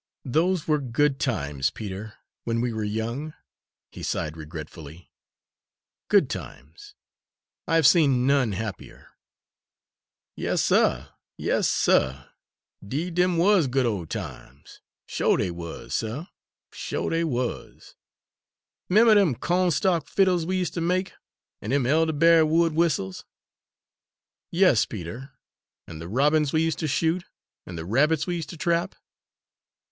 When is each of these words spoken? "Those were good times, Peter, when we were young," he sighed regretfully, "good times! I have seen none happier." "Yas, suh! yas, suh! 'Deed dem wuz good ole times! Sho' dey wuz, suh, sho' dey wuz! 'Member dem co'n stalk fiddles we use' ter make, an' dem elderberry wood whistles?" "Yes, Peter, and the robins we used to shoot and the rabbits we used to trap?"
"Those 0.25 0.67
were 0.67 0.79
good 0.81 1.19
times, 1.19 1.69
Peter, 1.69 2.15
when 2.43 2.59
we 2.59 2.73
were 2.73 2.83
young," 2.83 3.35
he 3.91 4.01
sighed 4.01 4.35
regretfully, 4.35 5.11
"good 6.07 6.27
times! 6.27 6.95
I 7.67 7.75
have 7.75 7.85
seen 7.85 8.25
none 8.25 8.53
happier." 8.53 9.09
"Yas, 10.35 10.63
suh! 10.63 11.09
yas, 11.37 11.67
suh! 11.67 12.29
'Deed 12.83 13.13
dem 13.13 13.37
wuz 13.37 13.67
good 13.67 13.85
ole 13.85 14.07
times! 14.07 14.81
Sho' 15.05 15.37
dey 15.37 15.51
wuz, 15.51 15.93
suh, 15.93 16.25
sho' 16.71 17.07
dey 17.11 17.23
wuz! 17.23 17.93
'Member 18.89 19.13
dem 19.13 19.35
co'n 19.35 19.69
stalk 19.69 20.07
fiddles 20.07 20.47
we 20.47 20.57
use' 20.57 20.71
ter 20.71 20.81
make, 20.81 21.13
an' 21.61 21.69
dem 21.69 21.85
elderberry 21.85 22.43
wood 22.43 22.73
whistles?" 22.73 23.23
"Yes, 24.49 24.83
Peter, 24.87 25.33
and 25.85 26.01
the 26.01 26.07
robins 26.09 26.51
we 26.51 26.63
used 26.63 26.79
to 26.79 26.87
shoot 26.87 27.23
and 27.67 27.77
the 27.77 27.85
rabbits 27.85 28.25
we 28.25 28.35
used 28.35 28.49
to 28.49 28.57
trap?" 28.57 28.95